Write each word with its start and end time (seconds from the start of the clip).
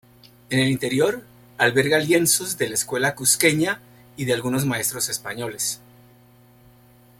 En 0.49 0.59
el 0.59 0.67
interior 0.69 1.21
alberga 1.59 1.99
lienzos 1.99 2.57
de 2.57 2.67
la 2.67 2.73
Escuela 2.73 3.13
Cusqueña 3.13 3.79
y 4.17 4.25
de 4.25 4.33
algunos 4.33 4.65
maestros 4.65 5.09
españoles. 5.09 5.79